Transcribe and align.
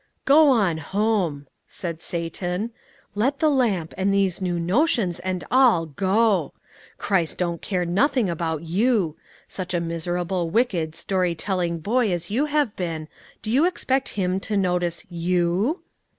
"Go 0.25 0.49
on 0.49 0.79
home," 0.79 1.45
said 1.67 2.01
Satan. 2.01 2.71
"Let 3.13 3.37
the 3.37 3.51
lamp 3.51 3.93
and 3.95 4.11
these 4.11 4.41
new 4.41 4.59
notions 4.59 5.19
and 5.19 5.43
all 5.51 5.85
go! 5.85 6.53
Christ 6.97 7.37
don't 7.37 7.61
care 7.61 7.83
anything 7.83 8.27
about 8.27 8.63
you; 8.63 9.15
such 9.47 9.75
a 9.75 9.79
miserable, 9.79 10.49
wicked, 10.49 10.95
story 10.95 11.35
telling 11.35 11.77
boy 11.77 12.11
as 12.11 12.31
you 12.31 12.45
have 12.45 12.75
been, 12.75 13.09
do 13.43 13.51
you 13.51 13.65
expect 13.67 14.09
Him 14.17 14.39
to 14.39 14.57
notice 14.57 15.05
you?" 15.07 15.83